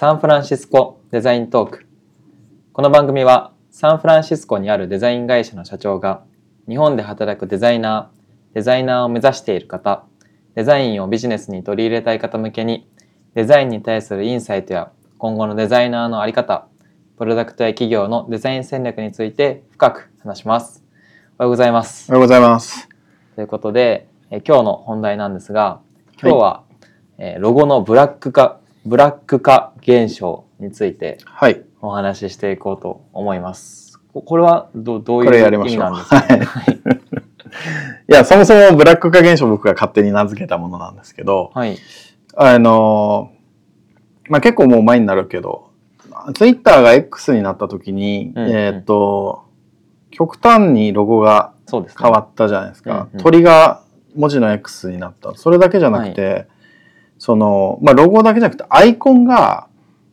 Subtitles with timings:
[0.00, 1.84] サンフランシスコデザイントーク。
[2.72, 6.22] この番組はサンフランシスコにあるデザイン会社の社長が
[6.68, 10.04] 日本で働くデザイナーデザイナーを目指している方
[10.54, 12.88] デザインをビジネスに取り入れたい方向けに
[13.34, 16.68] デザインに対するインサイトや今後のデザイナーのあり方
[17.16, 20.84] プロダクトや企業のデザイン戦略について深く話します。
[21.40, 22.08] おはようございます。
[22.12, 22.88] おはようございます。
[23.34, 25.80] ということで、えー今日の本題なんですが
[26.22, 26.62] 今日は、
[27.18, 31.62] えーロゴのブラック化ブラック化現象についてはい。
[31.80, 33.98] お話ししていこうと思います。
[34.12, 36.74] ここれはどどういう意味なんですか、はいはい。
[38.10, 41.76] いや、そもそもブラック化現象僕が勝手に名付けたものなんですけど、はい。
[42.36, 45.70] あのーまあ、結構もう前になるけど、
[46.34, 49.44] ツイッターが X になった時に、うんうんえーっと、
[50.10, 51.52] 極端にロゴが。
[51.70, 53.08] 変わったじゃないですか。
[53.12, 53.82] うんうん鳥が
[54.16, 55.34] 文字の X になった。
[55.34, 56.48] それだけじゃなくて、
[57.18, 59.68] その、まあ、ロゴだけじゃなくて、アイコンが、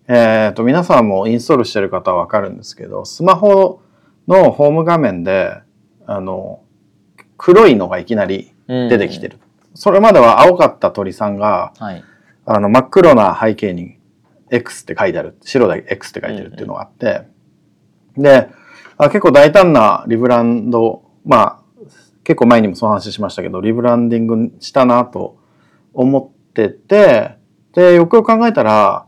[0.08, 3.82] えーっと、皆さんもインストールしてる方はわかるんですけど、スマホ
[4.28, 5.56] のホーム画面で、
[6.06, 6.62] あの、
[7.38, 9.38] 黒いのがいきなり出てきてる。
[9.38, 9.40] る。
[9.74, 12.04] それまでは青かった鳥さんが、はい。
[12.46, 13.98] あの、真っ黒な背景に
[14.52, 15.38] X って書いてある。
[15.42, 17.24] 白で X って書いてるっていうのがあって、
[18.18, 18.50] で
[18.98, 21.60] あ、結構大胆なリブランド、まあ、
[22.24, 25.38] 結構前にもその話しましたけど、リブランディングしたなと
[25.94, 27.36] 思ってて、
[27.74, 29.06] で、よくよく考えたら、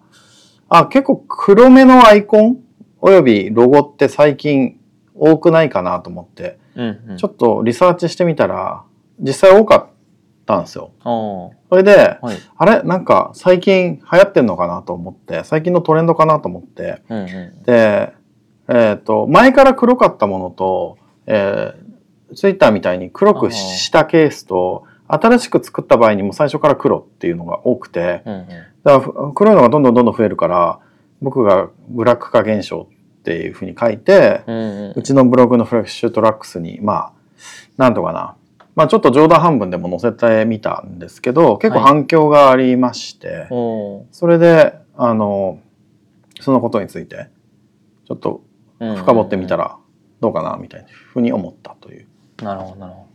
[0.69, 2.57] あ、結構黒めのアイコン
[2.99, 4.79] およびロゴって最近
[5.15, 7.17] 多くないかなと思って、うんうん。
[7.17, 8.83] ちょっとリサーチしてみたら、
[9.19, 9.87] 実際多かっ
[10.45, 10.91] たんですよ。
[11.69, 12.37] それで、はい。
[12.57, 12.83] あれ？
[12.83, 17.23] なんか最近流行ってんのかなと思って、最近のトレンドかなと思って、うんう
[17.61, 17.63] ん。
[17.63, 18.13] で、
[18.67, 28.47] えっ、と、前から黒かったものと、えー、ツイッターみたいに黒くしたケースと、新しく作った場合にも最初から黒っていうのが多くて、うんうん。
[28.83, 30.79] だから黒いのがどんどんどんどん増えるから、
[31.21, 32.87] 僕がブラック化現象
[33.19, 37.13] っていうふうに書いて、うんうんうちのブログのフレッシュトラックスに、まあ、
[37.77, 38.35] なんとかな。
[38.75, 45.59] まあちょっと冗談半分でも載せてみたんですけど、結構反響がありまして、おーそれで、あの、
[46.39, 47.29] そのことについて、
[48.05, 48.41] ちょっと
[48.79, 49.77] 深掘ってみたら
[50.19, 52.07] どうかな、みたいなふうに思ったという
[52.43, 53.07] なるほど、なるほど。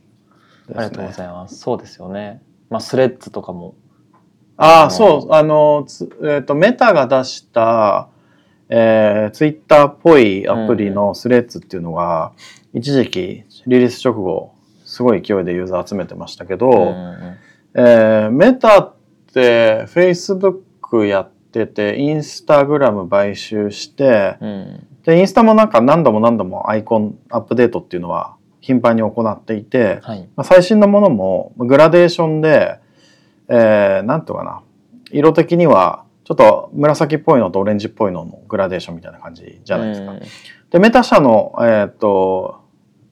[0.75, 0.79] ね。
[0.79, 1.57] ありがとうございます。
[1.57, 2.43] そうですよね。
[2.71, 3.75] まあ、スレッズとかも。
[4.57, 8.09] ああ、そう、あの、つえっ、と、メタが出した、
[8.69, 12.33] えー、ツイッターっぽいアプリのスレッズっていうのが、
[12.73, 17.37] 一時期リリース直後、すごい勢いでユーザー集めてましたけど、うんうん
[17.75, 18.95] えーメタっ
[19.33, 24.49] て Facebook やってて、インスタグラム買収して、うん。
[24.49, 30.21] うんで、インスタもなんか何度も何度もアイコンアップデートっていうのは頻繁に行っていて、はい。
[30.37, 32.79] まあ、最新のものもグラデーションで、
[33.49, 34.63] えー、なんとかな、
[35.11, 40.13] 色的にはちょっと紫っぽいのとオレンジっぽいののグラデーションみたいな感じじゃないですか。
[40.13, 40.21] うん
[40.73, 42.63] で、メタ社の、えっ、と、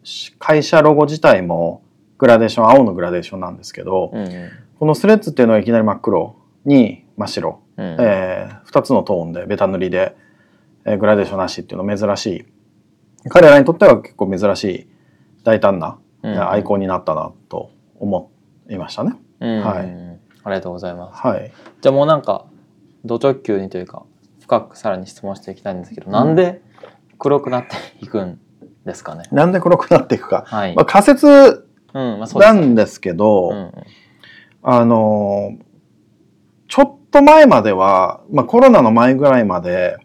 [0.02, 1.82] し会社ロゴ自体も
[2.16, 4.14] グラデーション、青のグラデーションなんですけど、
[4.78, 7.96] このスレッズっていうのはいきなり真っ黒に真っ白、うん。
[8.00, 10.16] えー、2つのトーンでベタ塗りで、
[10.86, 12.44] えーグラデーションなしっていうの珍しい。
[13.28, 14.86] 彼らにとっては結構珍しい
[15.44, 18.30] 大胆な、うんアイコンになったなと思
[18.68, 19.14] いましたね。
[19.40, 21.26] うんはいありがとうございます。
[21.26, 22.46] はい、じゃあもうなんか、
[23.04, 24.04] ド直球にというか、
[24.40, 26.62] 深くさらに質問していきたいんですけど、なんで
[27.18, 28.40] 黒くなっていくん
[28.84, 29.24] ですかね？
[29.32, 30.74] なんで黒くなっていくか、はい。
[30.74, 32.52] まあ、仮説な。
[32.52, 33.72] んですけど、うんうん
[34.62, 35.64] あのー
[36.68, 39.96] ちょっと前までは、まあ、コロナの前ぐらいまで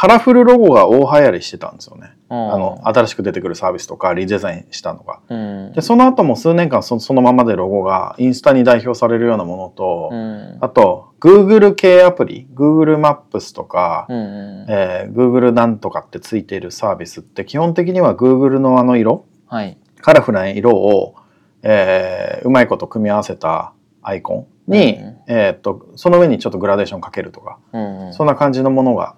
[0.00, 2.12] カラフルロゴが大流行りしてたんですよね。
[2.28, 5.18] あの新しく出てくるサービスとかリデザインしたのが。
[5.28, 19.78] うんでその後も数年間そそのままでロゴがインスタに代表されるようなものと、うんあと Google 系アプリ Google マップスとか、うんうんえー Google なんとかってついているサービスって基本的には Google のあの色はい。
[20.00, 21.16] カラフルな色を、
[21.64, 23.72] えーうまいこと組み合わせた
[24.02, 29.16] アイコンに、うんえーっとその上にちょっとグラデーションかけるとか、うんうんそんな感じのものが、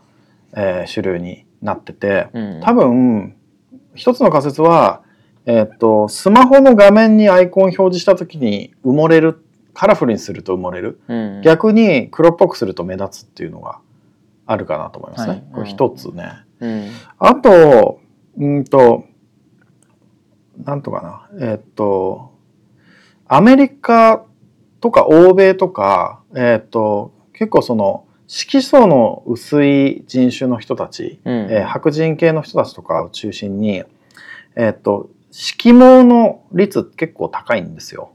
[0.57, 2.61] えー主流になってて、うん。
[2.63, 3.37] 多分
[3.95, 5.03] 一つの仮説は、
[5.47, 11.01] えーっとスマホの画面にアイコン表示した時に埋もれるカラフルにすると埋もれる。
[11.09, 11.41] うん。
[11.43, 13.81] 逆に黒っぽくすると目立つっていうのが
[14.47, 15.31] あるかなと思いますね。
[15.31, 15.45] はい。
[15.53, 16.33] これ一つね。
[16.61, 16.89] うん。
[17.19, 18.01] あと、
[18.37, 19.05] うんと、
[20.65, 22.33] なんとかな、えっと、
[23.27, 24.25] アメリカ
[24.81, 33.83] とか欧米とか、えっと、結構その、色素の薄い人種の人たち、うんえー白人系の人たちとかを中心に、
[34.55, 38.13] えっと、色毛の率結構高いんですよ。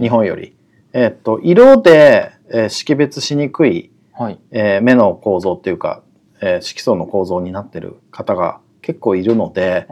[0.00, 0.54] 日本より。
[0.92, 4.38] えっと、色で、えー識別しにくい、はい。
[4.52, 6.00] えー目の構造っていうか、
[6.40, 9.88] えー色素の構造になってる方が結構いるので、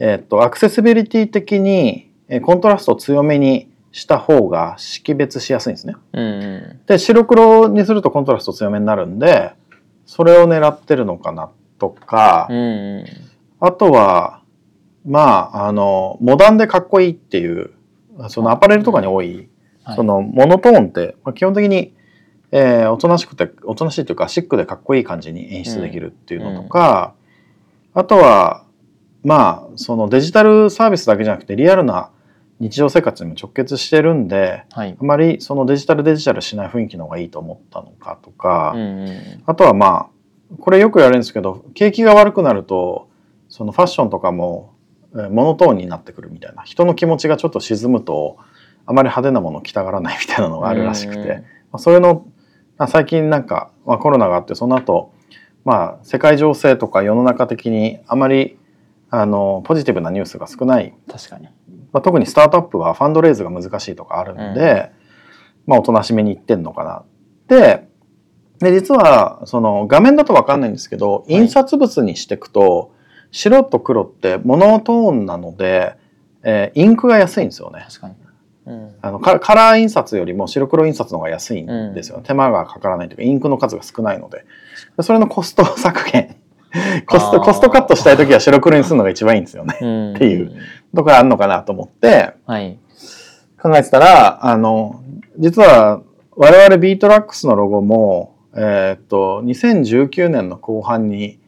[0.00, 5.94] えーっとアクセシビリティ的にえーコントラストを強めにした方が識別しやすいんですね。
[6.12, 9.52] うんうで白黒にするとコントラスト強めになるんで
[10.06, 12.52] それを狙ってるのかなとか、ん。
[12.52, 13.04] うんうん。
[13.60, 14.42] あとは
[15.06, 17.72] まああのモダンでかっこいいっていう
[18.28, 19.48] そのアパレルとかに多い、はい
[19.96, 21.94] そのモノトーンって、まあ、基本的に、
[22.50, 27.14] えーおとなしくておとなしいというかシックでかっこいい感じに演出できるっていうのとか、
[27.94, 28.64] あとは
[29.24, 32.10] まあそのデジタルサービスだけじゃなくてリアルな
[32.60, 34.96] 日常生活にも直結してるんではい。
[34.98, 39.42] あまりそのデジタルデジタルしない雰囲気の方がいいと思ったのかとか、うんうん。
[39.46, 40.08] あとはまあ
[40.60, 43.08] これよく言われるんですけど景気が悪くなると
[43.48, 44.74] そのファッションとかも
[45.14, 48.36] えーモノトーンになってくるみたいな人の気持ちがちょっと沈むと
[48.86, 51.34] あまり派手なものを着たがらないみたいなのがあるらしくて、うんま
[51.72, 52.26] あ、それの
[52.76, 55.12] まあ最近なんか、まあ、コロナがあってその後
[55.64, 58.58] まあ世界情勢とか世の中的にあまり
[59.10, 61.48] あのポジティブなニュースが少ない確かに。
[61.92, 64.90] まあ、特にスタートアップはファンドレイズが難しいとかあるんで、
[65.66, 67.04] まあおとなしめにいってんのかな。
[67.48, 67.88] で
[68.58, 72.92] で実はその画面だと分かんないんですけど、い印刷物にしていくと
[73.30, 75.96] 白と黒ってモノトーンなので、
[76.42, 77.84] えーインクが安いんですよね。
[77.88, 78.14] 確かに。
[78.66, 78.94] うん。
[79.00, 84.44] あのカカラー印刷よりも白黒印刷の方が安いんですよ、手間がかからないというかインクの数が少ないので
[84.96, 86.36] でそれのコスト削減
[87.06, 90.14] コストコストカットしたい時は白黒にするのが一番いいんですよねうん。
[90.14, 90.54] っていう。
[90.94, 92.78] ところあるのかなと思ってはい。
[93.60, 95.02] 考えてたら、あの、
[95.38, 96.02] 実は
[96.36, 101.38] 我々ビートラックスのロゴも、えーっと、2019年の後半に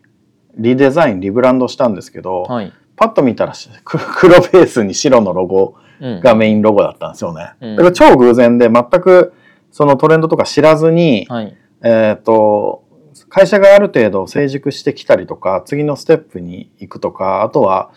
[0.56, 2.72] リデザイン、リブランドしたんですけど、はい。
[2.96, 3.54] パッと見たら
[3.84, 6.20] 黒ベースに白のロゴうん。
[6.20, 7.52] がメインロゴだったんですよね。
[7.60, 9.32] うんだから超偶然で全く
[9.70, 11.56] そのトレンドとか知らずに、はい。
[11.82, 12.82] えーっと、
[13.28, 17.90] 会社がある程度成熟してきたりとか、次のステップに行くとか、あとは、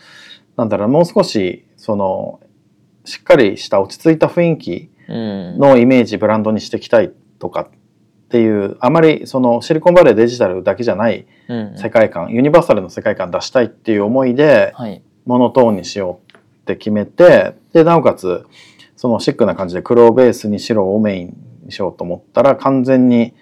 [0.56, 2.40] なんだろう、もう少し、その、
[3.04, 5.58] しっかりした落ち着いた雰囲気うん。
[5.58, 7.66] のイメージ、ブランドにしていきたいとかっ
[8.30, 11.76] ていう、あまりそのシリコンバレーデジタルだけじゃないうん。
[11.76, 15.02] 世界観、ユニバーサルの世界観出したいっていう思いで、はい。
[15.26, 18.44] モノトーンにしようって決めて、で、なおかつ、
[18.96, 23.34] そのシックな感じで黒ベースに白をメインにしようと思ったら、完全に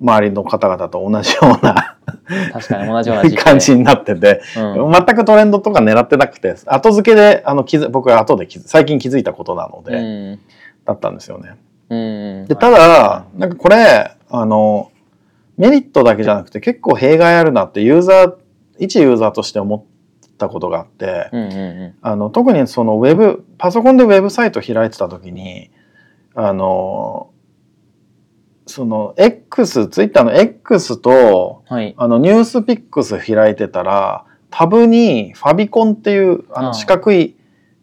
[0.00, 1.95] 周りの方々と同じような
[2.52, 4.92] 確かに同じような感じになってて、うん。
[4.92, 10.00] 全くトレンドとか狙ってなくて、後付けで、あの、気づ僕は後で最近気づいたことなので、う
[10.34, 10.40] ん。
[10.84, 11.56] だったんですよね。
[11.88, 11.96] う
[12.44, 12.46] ん。
[12.46, 14.90] で、ただ、なんかこれ、あの、
[15.56, 18.34] メリットだけじゃなくて結構弊害あるなってユーザー、
[18.78, 25.70] 一ユーザーとして思ったことがあって、うんうんうあの特にそのウェブパソコンでウェブサイト開いてた時に
[26.34, 27.30] あの
[28.66, 31.74] その X ツイッターの X とん。
[31.74, 31.94] はい。
[31.96, 37.36] あのニュースピックス開いてたらタブにファビコンっていうあの四角い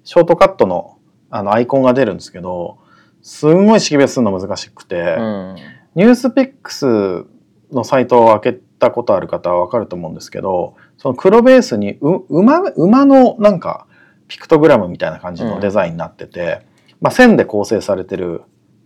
[0.03, 0.97] ショートカットの
[1.29, 2.77] あのアイコンが出るんですけど
[3.23, 5.55] すんごい識別するの難しくて、うん。
[5.95, 7.25] ニュースピックス
[7.71, 13.87] のサイトを開けたことある方はわかると思うんですけど、その黒ベースにう馬馬のなんか
[14.27, 16.65] ピクトグラムみたいな感じのデザインになってて、
[16.99, 18.41] まあ線で構成されてる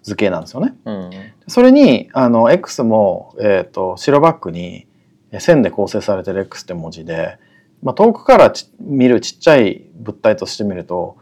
[0.08, 0.74] 図形なんですよね。
[0.86, 1.12] うん。
[1.48, 4.88] それにあの X も、えー、と白バックに
[5.32, 7.38] え線で構成されてる X って文字で、
[7.84, 11.18] まあ、遠くからち見るちっちゃい物体として見ると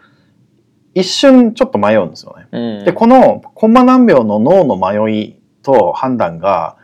[0.93, 2.47] 一瞬ちょっと迷うんですよね。
[2.51, 2.85] うん。
[2.85, 6.77] でこのコンマ何秒の脳の迷いと判断が、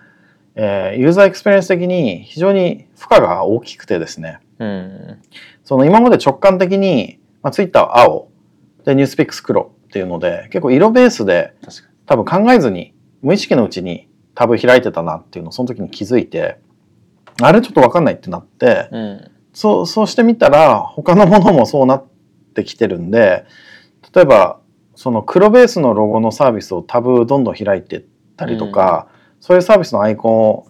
[0.56, 5.22] えーユーザーエクスペリエンス的に非常に負荷が大きくてですねうん。
[5.64, 8.32] その今まで直感的に、まあ、ツイッターは青
[8.86, 11.54] でニュースピックス黒っていうので結構色ベースで
[12.06, 16.60] 多分考えずに無意識のうちにタブ開いてたなっていうのをその時に気づいて
[17.42, 18.98] あれちょっと分かんないってなってに。
[18.98, 19.32] うん。
[19.54, 22.06] そうそうしてみたら他のものもそうなっ
[22.54, 23.46] てきてるんで
[24.16, 24.62] 例えば
[24.96, 28.04] その黒ベースのロゴのサービスをタブどんどん開いてっ
[28.38, 29.08] たりとか、
[29.40, 30.68] そういうサービスのアイコンを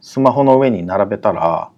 [0.00, 1.70] スマホの上に並べたら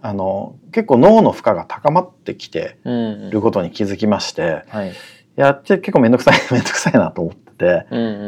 [0.00, 3.30] あの結構脳の負荷が高まってきてうん。
[3.30, 4.92] ることに気づきましてはい。
[5.36, 7.34] やって結構めんどくさい めんどくさいなと思っ
[7.66, 8.18] うんうんうんう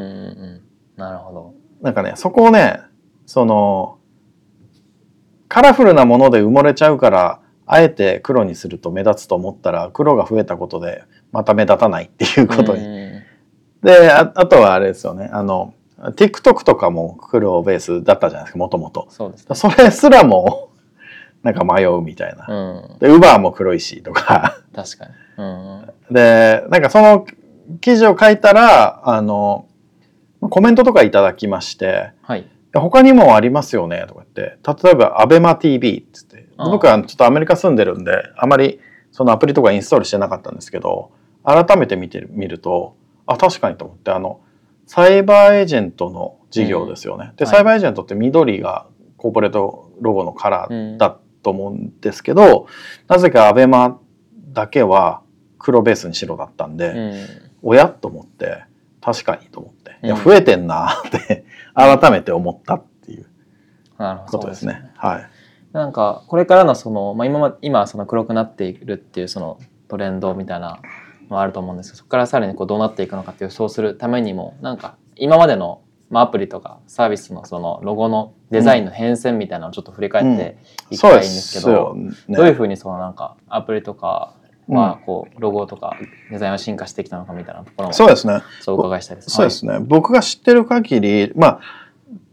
[0.57, 0.61] ん。
[0.97, 1.55] なるほど。
[1.83, 2.81] なんかねそこをね
[3.27, 3.99] その
[5.49, 12.85] カラフルなもので埋もれちゃうからあえて黒にすると目立つと思ったら黒が増えたことでまた目立たないっていうことに。
[12.87, 13.23] うん
[13.85, 19.07] でああとはあれですよねあの TikTok とかも黒ベースだったじゃないですかもともと。
[19.11, 19.55] そうですね。
[19.55, 20.71] それすらも
[21.43, 22.47] なんか迷うみたいな。
[22.49, 22.99] うん。
[22.99, 24.59] で Uber も黒いしとか。
[24.75, 25.13] 確かに。
[25.39, 25.91] うん。
[26.11, 27.27] でなんかその
[27.81, 29.67] 記事を書いたらあの
[30.41, 32.49] コメントとかいただきましてはい。
[32.73, 34.59] や他にもありますよねとか言って。
[34.85, 36.49] 例えば ABEMATV っつって。
[36.57, 38.81] 僕はちょっとアメリカ住んでるんであまり
[39.11, 41.13] そのアプリとかインストールしてなかったんですけど
[41.45, 44.41] 改めて見てみるとあ確かにと思ってあの
[44.87, 47.33] サイバーエージェントの事業ですよね。
[47.37, 47.55] ではい。
[47.55, 52.67] サイバーエージェントって緑がコーポレートロゴのカラうんーだと思うんですけど、
[53.09, 53.97] なぜか ABEMA
[54.53, 55.23] だけは
[55.59, 57.27] 黒ベースに白だったんで、うん
[57.65, 58.65] おやと思って
[59.01, 61.45] 確かにと思って、いやうん増えてんなって
[61.75, 63.27] 改めて思ったっていう
[63.99, 64.91] ことですね。
[64.97, 65.31] はい。
[65.73, 70.79] なんかこれからのその、まあ、今ま今はその黒くなっているっていうそのトレンドみたいな
[71.29, 80.59] のはあると思うんですけどそこからさらにこうどうなっていくのかっていうそうするためにもなんか今までの、まあ、アプリとかサービスのそのロゴのデザインの変遷みたいなのをちょっと振り返って
[80.91, 82.13] いきたいんですけど、よね。
[82.29, 84.37] どういうふうにそのなんかアプリとか
[84.69, 85.97] はこうロゴとか
[86.31, 88.43] デザインは進化してきたのかみたいなところもそうですね。
[88.61, 89.31] そうお伺いしたいです。
[89.31, 89.79] そうですね。
[89.81, 91.61] 僕が知ってる限り、まあ、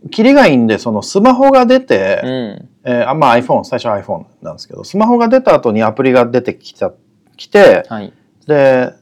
[0.09, 2.19] キリがいいんで、そのスマホが出て、はい。
[2.23, 2.69] うん。
[2.83, 6.91] えーあまあ iPhone、最初は iPhone なんですけど、スマホが出た後にアプリが出てきた、
[7.37, 8.13] きて、はい。
[8.47, 8.93] で、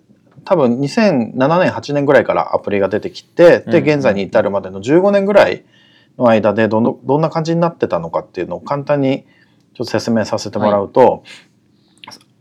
[0.43, 5.63] 多分2007年、8年ぐらいからアプリが出てきて、で、うん現在に至るまでの15年ぐらい
[6.17, 9.25] の間でどの、どんな感じになってたのかっていうのを簡単に
[9.73, 11.23] ちょっと説明させてもらうと、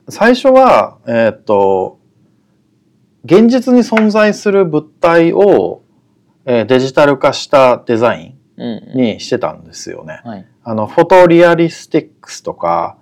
[0.08, 1.98] 最初は、えーっと、
[3.24, 5.82] 現実に存在する物体を、
[6.46, 10.20] えーデジタル化したデザイうんンにしてたんですよね。
[10.24, 10.46] はい。
[10.64, 12.96] あの、フォトリアリスティックスとか、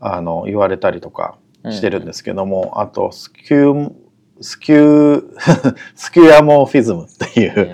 [0.00, 1.36] あの、言われたりとか
[1.70, 3.92] してるんですけども、あと、スキュー、
[4.40, 7.68] スキュー、 スキュアモーフィズムっていううん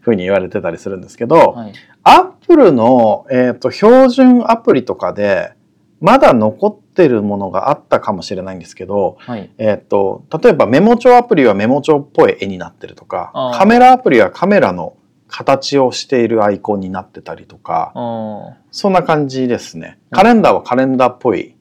[0.00, 1.72] ふうに言われてたりするんですけど、はい。
[2.04, 5.52] アップルの、えー、と標準アプリとかで、
[6.00, 9.50] まだ残ってるものがあったかもしれないんですけど、はい。
[9.58, 14.96] えー、と例えばメモ帳アプリはメモ帳っぽい絵になってるとかカメラアプリはカメラの
[15.28, 19.98] 形をしているアイコンになってたりとかあそんな感じですね。
[20.10, 20.18] うん。
[20.18, 21.54] カレンダーはカレンダーっぽい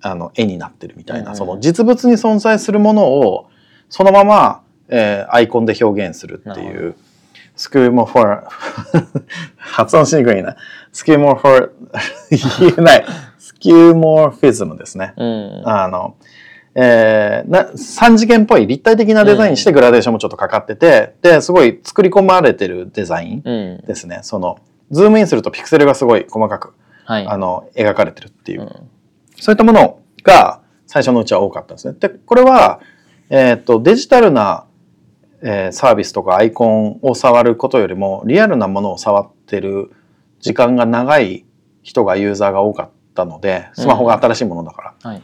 [0.00, 1.36] あの絵になってるみたいな、うん。
[1.36, 3.48] その実物に存在するものを
[3.88, 6.96] そのまま、えーアイコンで表現するっていう
[7.56, 8.44] スクーモフォー
[9.58, 10.56] 発音しにくいな。
[10.92, 11.70] スキューモフォー
[12.60, 13.04] 言えない
[13.68, 15.22] skeuomorphism ですねあ。
[15.22, 15.62] うん。
[15.68, 16.16] あの、
[16.74, 23.52] えーな3次元っぽい立体的なデザインにしてグラデーションもちょっとかかってて、ですごい作り込まれてるデザインう
[23.82, 23.86] ん。
[23.86, 24.20] ですね。
[24.22, 24.58] その
[24.90, 26.74] ズームインするとピクセルがすごい細かく
[27.04, 27.26] はい。
[27.26, 28.68] あの描かれてるっていう、うん
[29.42, 31.96] そういったものが最初のうちは多かったんですね。
[31.98, 32.80] でこれは、
[33.30, 34.66] えー、とデジタルな、
[35.40, 39.92] えーサービスとかアイコンを触ることよりもリアルなものを触ってる
[40.40, 41.46] 時間が長い
[41.82, 42.92] 人がユーザーが多かった
[43.24, 45.10] のでスマホが新しいものだから。
[45.10, 45.22] はい。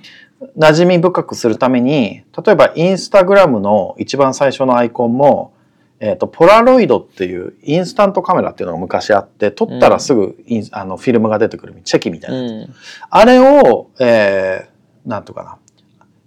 [0.58, 5.54] 馴染み深くするために例えばインスタグラムの一番最初のアイコンも、
[5.98, 12.74] えー、とポラロイドっていうインスタントカメラっていうのが昔あって撮ったらすぐイン、あのフィルムが出てくるチェキみたいな、うん。
[13.08, 15.58] あれを、えー、なんとかな、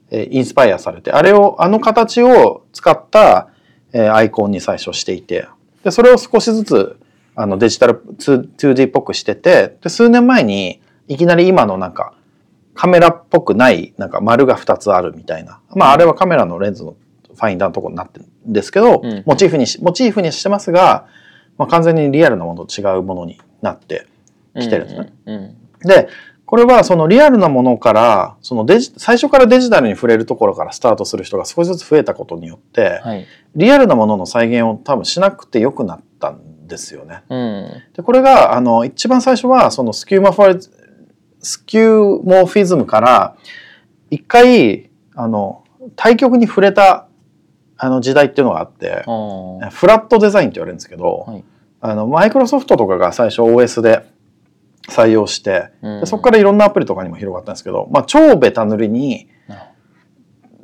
[0.09, 3.49] えーインスパイアされてあれをあの形を使った、
[3.93, 5.47] えーアイコンに最初していて
[5.83, 6.97] でそれを少しずつ
[7.35, 12.13] あのデジタル 2- 2D っぽくしててで数年前にいきなり今のなんか
[12.73, 16.95] カメラっぽくないなんか丸が2つあるみたいなまああれはカメラのレンズの
[17.33, 21.07] ファインダーのところになってるんですけど、うんモチーフにしモチーフにしてますが、
[21.57, 24.07] まあ、完全にリアルなものと違うものになって
[24.55, 25.13] 来てるんですね。
[25.25, 25.57] うん。
[25.81, 26.09] で
[26.45, 33.25] これはそのリアルなものからそのデジ最初からデジタルに触れるところからスタートする人が少しずつ増えたことによって、はい。
[33.55, 37.23] リアルなものの再現を多分しなくてよくなったんですよね。
[37.29, 37.83] うん。
[37.95, 40.59] でこれがあの一番最初はそのスキューマフォル
[41.41, 43.35] スキューモーフィズムから
[44.09, 45.63] 一回あの
[45.95, 47.07] 対極に触れた
[47.77, 49.03] あの時代っていうのがあって。
[49.71, 51.43] フラットデザインって言われるんですけど、はい
[51.81, 54.05] あのマイクロソフトとかが最初 OS で
[54.89, 59.29] 採用してうんでそこからいろんなアプリとかにも広がったんですけど、まあ、超ベタ塗りに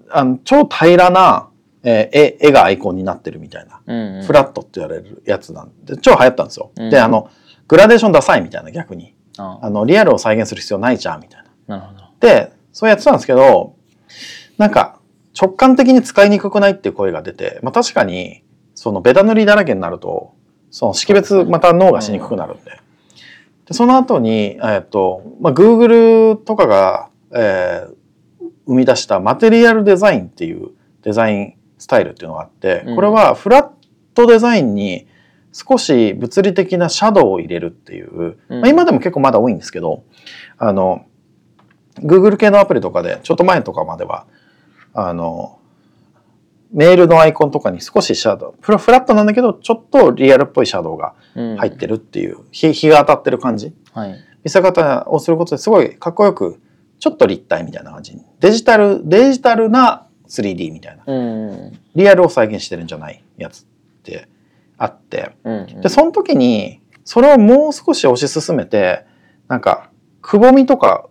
[0.09, 1.49] あの超平らな、
[1.83, 4.23] えー絵絵がアイコンになってるみたいな、うんうん。
[4.23, 6.71] フラットって言われるやつなんで超流行ったんですよ。
[6.75, 7.29] うんであの
[7.67, 11.77] グラデーションダサいみたいな逆にああのリアルを再現する必要ないじゃんみたいな。
[11.77, 12.05] なるほど。
[12.19, 13.75] でそうやってたんですけど
[14.57, 14.99] なんか
[15.39, 20.33] 直感的に使いにくくないっていう声が出て、まあ、確かにそのベタ塗りだらけになると
[20.71, 22.71] その識別また脳がしにくくなるんで。
[23.67, 27.95] でその後に、えっとまあ、Google とかが、えー
[28.67, 30.71] 生み出したマテリアルデザインっていう
[31.03, 33.69] デザインスタイルっていうのがあってうんこれはフラッ
[34.13, 35.07] トデザインに
[35.55, 38.61] 少し物理的なシャドウを入れるっていう、うん。
[38.61, 40.03] まあ、今でも結構まだ多いんですけど
[40.57, 41.05] あの
[42.01, 44.27] Google 系のアプリとかでちょっと前とかまでは
[44.93, 45.59] あの
[46.73, 51.57] メールのアイコンとかに少しシャドウフラフラットなんだけどちょっとリアルっぽいシャドウがうん。
[51.57, 53.73] 入ってるっていう、日日が当たってる感じ。
[53.93, 54.15] はい。
[54.43, 56.61] 見せ方をすることですごいかっこよく
[56.99, 58.15] ちょっと立体みたいな感じ。
[58.15, 61.03] にデジタルデジタルな 3D みたいな。
[61.05, 61.79] うん。
[61.95, 63.65] リアルを再現してるんじゃないやつっ
[64.03, 64.27] て
[64.77, 65.81] あってうん。
[65.81, 69.05] でその時にそれをもう少し推し進めて
[69.47, 69.89] なんか
[70.21, 71.07] くぼみとか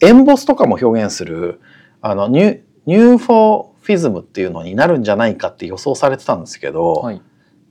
[0.00, 1.60] エンボスとかも表現する
[2.00, 7.22] あのニュニューフォーフィズムっていうのになるんじゃないかって予想されてたんですけど、はい。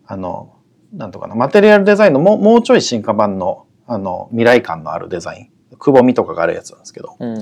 [0.05, 0.55] あの
[0.93, 7.39] なんとかなマテリアルデザインのもうもうちょい進化版のあの未来感のあるデザインくぼみとかがあるやつなんですけどうん。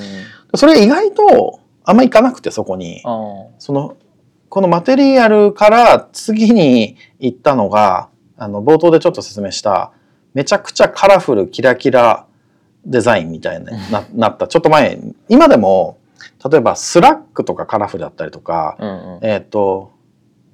[0.55, 3.01] それ意外とあんまいかなくてそこに。
[3.59, 3.97] その
[4.55, 8.07] このマテリアルから次に行ったのが
[8.37, 9.91] あの冒頭でちょっと説明した
[10.33, 12.25] めちゃくちゃカラフルキラキラ
[12.85, 14.97] デザインみたいにななったちょっと前
[15.27, 15.97] 今でも
[16.49, 19.25] 例えばスラックとかカラフルだったりとか、うんうん。
[19.25, 19.91] えっ、と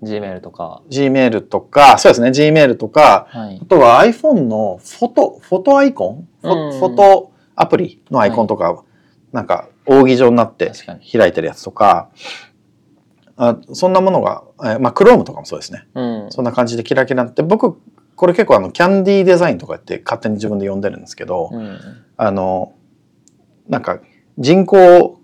[0.02, 0.82] Gmail とか。
[0.90, 3.66] Gmail とかそうですね Gmail とかはいあ。
[3.66, 6.28] とは iPhone のフォトフォトアイコン？
[6.42, 8.84] フォ,、うんフォトアプリのアイコンとか、
[9.32, 10.72] なんか扇状になって。
[11.12, 12.10] 開いてるやつとか
[13.38, 16.32] あそんなものが、えーまあ Chrome とかもそうですねうん。
[16.32, 17.78] そんな感じでキラキラって僕
[18.16, 21.80] これ結構あのキャンディーデザインとかって勝手に自分で呼んでるんですけど、うん。
[22.18, 22.74] あの
[23.68, 24.00] なんか
[24.38, 25.20] 人工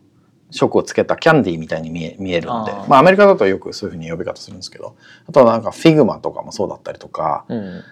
[0.49, 4.95] 色をつけたキャンディーみたいに見え見えるんでまあアメリカだとよくそういうふうに呼び方するんですけど
[5.27, 7.83] あとはなんか Figma とかもそうだったりとかうん。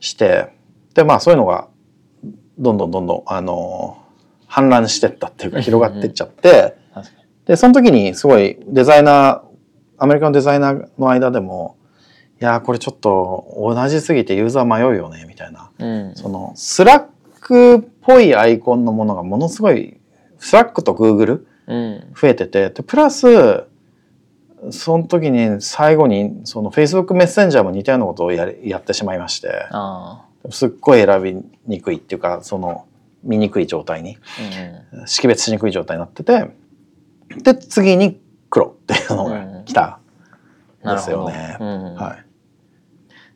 [0.00, 0.52] して
[0.94, 1.68] でまあそういうのが
[2.58, 3.96] どんどんどんどんあの
[4.48, 6.79] 氾濫してったっていうか広がっていっちゃって。
[7.46, 9.50] でその時にすごいデザイナー
[9.98, 11.76] アメリカのデザイナーの間でも
[12.40, 16.14] いやーこれちょっと同じすぎてユーザー迷うよねみたいなうん。
[16.14, 17.04] そのスラッ
[17.40, 19.98] クっぽいアイコンのものがものすごい
[20.38, 22.12] スラックとグーグルうん。
[22.18, 23.64] 増えててでプラス
[24.70, 31.36] その時に最後にその Facebook メッセンジャーも似たようなことをやりやってしまいましてあすっごい選び
[31.66, 32.86] にくいっていうかその
[33.22, 34.16] 見にくい状態に
[34.92, 34.96] あ。
[35.00, 35.06] うん。
[35.06, 36.50] 識別しにくい状態になってて
[37.36, 40.00] で次に黒っていうのが来た
[40.86, 41.10] んです。
[41.10, 41.56] よね。
[41.60, 41.94] うん。
[41.94, 42.24] はい、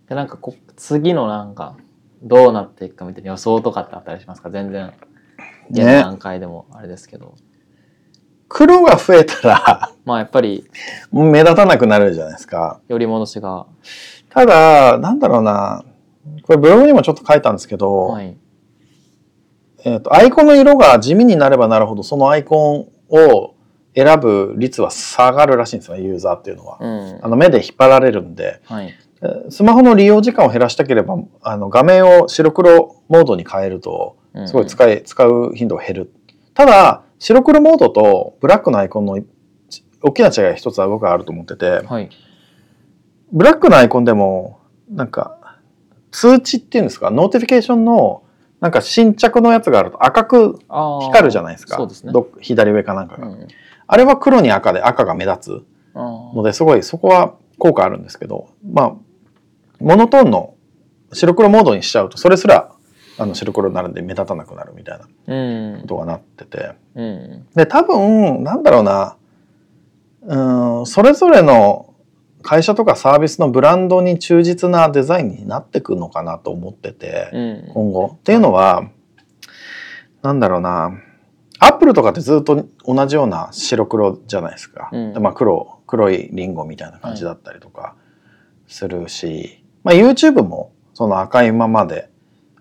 [0.08, 1.76] で、なんかこ、次のなんか、
[2.22, 4.50] どうなっていくかみたいな予想とかってあったりしますか？
[4.50, 4.92] 全然。
[5.70, 7.34] 現ね段階でもあれですけど。
[8.48, 10.64] 黒が増えたら まあやっぱり、
[11.10, 12.80] 目立たなくなるじゃないですか。
[12.88, 13.66] より戻しが。
[14.30, 15.84] ただなんだろうな
[16.42, 18.36] これブログにもちょっと書いたんですけど、はい。
[19.84, 23.53] えー、とアイコンの色が地味になればなるほどそのアイコンを
[23.94, 26.78] 選ぶ率は下がるらしいんですよねユーザーっていうのは。
[26.80, 27.28] うんあ。
[27.28, 28.94] の目で引っ張られるんではい。
[29.22, 36.12] えースマホの利用時間を減らしたければあの画面を白黒モードに変えるとすごい使い、使う頻度が減る。
[36.52, 39.18] ただ白黒モードとブラックのアイコンの
[40.02, 42.10] 大きな違いが一つは僕はあると思っててはい。
[43.32, 45.38] ブラックのアイコンでもなんか
[46.10, 47.10] 通知っていうんですか？
[47.10, 48.22] notification の
[48.60, 50.58] なんか新着のやつがあると赤く。
[50.68, 51.88] 光るじゃないですかね。
[52.40, 53.48] 左上かなんかが、うん。
[53.86, 56.00] あれは黒に赤で赤が目立つあ
[56.34, 58.94] のですごいそこは効果あるんですけどまあ
[59.80, 60.54] モノトーンの
[61.12, 62.72] 白黒モードにしちゃうとそれすら
[63.18, 65.34] あの白黒になるんで目立たなくなるみたいなこう
[65.82, 65.86] ん。
[65.86, 67.46] とがなっててうん。
[67.54, 69.16] で多分なんだろうな
[70.26, 71.94] うんそれぞれの
[72.42, 77.72] 会社とかサービスのブランドに忠実なデザインになってくのかなと思ってて、うん。
[77.72, 78.16] 今後。
[78.16, 78.90] っていうのは
[80.22, 80.90] なんだろうな
[81.64, 84.90] アップルとかってずっと同じような白黒じゃないですか。
[84.92, 87.94] うんでまあ、黒黒いリンゴみたいな感じだったりとか
[88.66, 92.10] するし、まあ、YouTube もその赤いままで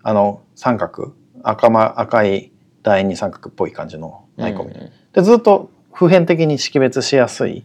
[0.02, 7.64] あの三角赤,、ま、赤い第二三角っぽい感じのアイコンみたいなでずっと普遍的に識別しやすい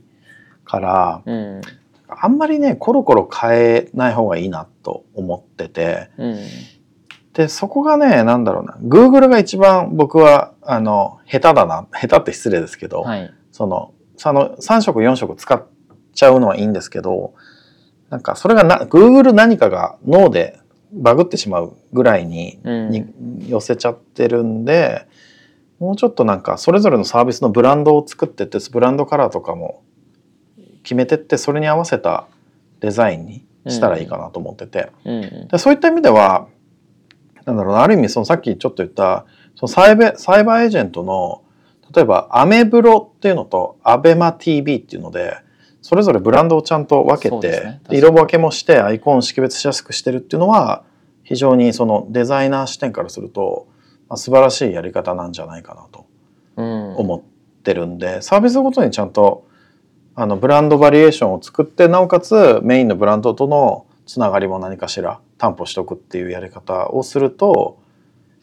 [0.65, 1.61] からうん。
[2.09, 6.39] あんまりねコロコロ変えない方がいいなと思っててうん。
[7.33, 13.33] でそこがねなんだろうな Google が一番僕はあの下手だな下手って失礼ですけど、はい。
[13.51, 15.65] そのその3色4色使っ
[16.13, 17.33] ちゃうのはいいんですけど
[18.11, 20.59] なんかそれがな Google 何かが脳で
[20.93, 23.05] バグってしまうぐらいに,、うんに
[23.47, 25.07] 寄せちゃってるんで
[25.79, 29.83] もうちょっとなんかそれぞれのサービスのブランドを作ってってブランドカラーとかも
[30.83, 32.27] 決めてってそれに合わせた
[32.79, 35.47] デザインにしたらいいかなと思ってて、うん。
[35.47, 36.47] でそういった意味では
[37.45, 39.25] なんだろうなある意味そのさっきちょっと言った
[39.59, 41.43] そのサイバーサイバーエージェントの
[41.93, 45.37] 例えばアメブロっていうのとアベマ t v っていうので
[45.81, 50.83] それぞれブランドをちゃんと分けて、ねで色分けもしてアイコンを識別しやすくしてるっていうのは
[51.23, 53.67] 非常にそのデザイナー視点からすると、
[54.07, 56.05] まあ、素晴らしいやり方なんじゃないかなと
[56.57, 56.95] うん。
[56.95, 57.21] 思っ
[57.63, 59.47] てるんで、サービスごとにちゃんと
[60.15, 67.78] あのブランドバリエーションを作ってなおかつメインのブランドとのつながりも何かしら担保しておくっていうやり方をすると、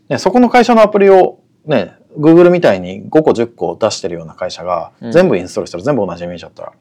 [0.08, 6.72] ね、そこの会社のアプリをね Google みたいに5個10個出してるような会社がうん全部インストールしたら全部同じイメージだったら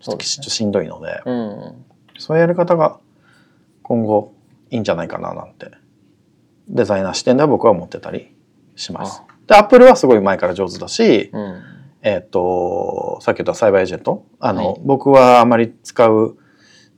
[0.00, 1.84] ちょっとしんどいのでうん。
[2.18, 2.98] そういうやり方が
[3.82, 4.34] 今後
[4.70, 5.70] いいんじゃないかななんて
[6.68, 8.34] デザイナー視点では僕は思ってたり
[8.76, 9.22] します。
[9.46, 11.62] で Apple はすごい前から上手だし、うん。
[12.02, 14.26] えっ、と、さっき言ったサイバーエージェント？
[14.40, 16.36] あの、はい僕はあまり使う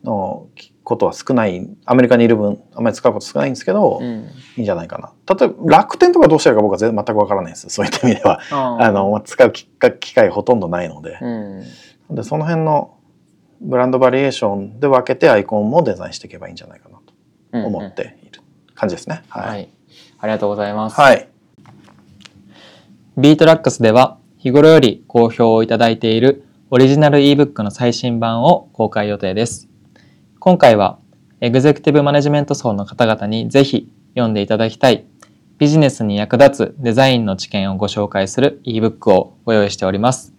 [0.03, 0.47] の
[0.85, 4.31] ことは少ない、アメリカにいる分、あまり使うこと少ないんですけど、いうん。
[4.59, 5.13] いんじゃないかな。
[5.35, 7.69] 例えば、楽天とかどうしてるか僕は全全くわからないです。
[7.71, 8.41] そういった意味では。
[8.51, 11.19] ああの、まあ使う機会機会ほとんどないので。
[11.21, 12.15] うん。
[12.15, 12.95] で、その辺の
[13.61, 16.99] ブランドバリエーションで分けてアイコンもデザインしていけばいいんじゃないかな
[17.63, 18.43] と思っている
[18.75, 19.23] 感じですね。
[19.29, 19.63] ははい。
[19.63, 19.69] い。
[20.21, 21.01] ありがとうございます。
[21.01, 21.29] はい。
[23.17, 29.69] ビートラックスでは日頃より好評をいただいているオリジナル ebook の最新版を公開予定です。
[30.45, 30.99] 今回は
[31.41, 35.07] エグゼクティブマネジメント層の方々にぜひ読んでいただきたい
[35.57, 40.35] ビジネスに役立つデザインの知見をご紹介する ebook をご用意しております。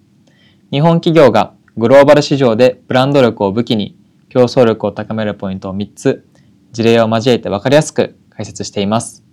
[0.70, 3.98] 日本企業がグローバル市場でブランド力を武器に
[4.30, 6.24] 競争力を高めるポイントを3つ
[6.72, 9.24] 事例を交えて分かりやすく解説しています。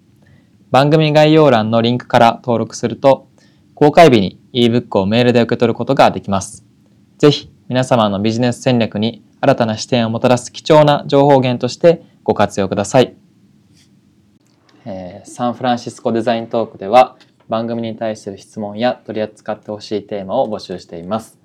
[0.71, 3.29] 番組概要欄のリンクから登録すると
[3.75, 6.65] 公開日に ebook をメールで受け取ることができます。
[7.19, 13.17] ぜひ皆様のビジネス戦略に新たな視点をもたらす貴重な情報源としてご活用ください。
[14.85, 17.17] えーサンフランシスコデザイントークでは
[17.49, 21.41] 番組に対する質問や取り扱ってほしいテーマを募集しています。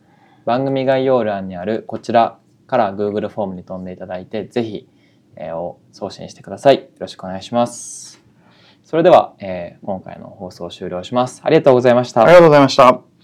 [0.45, 4.88] 番組概要欄にあるこちらから Google フォームに飛んでいただいてぜひ、
[5.36, 6.75] えーを送信してください。
[6.75, 8.21] よろしくお願いします。
[8.83, 11.41] それでは、えー今回の放送を終了します。
[11.43, 12.31] ありがとうございましたあり。
[12.33, 13.16] がとうございました。